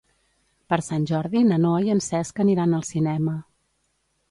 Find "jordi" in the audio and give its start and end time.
1.11-1.43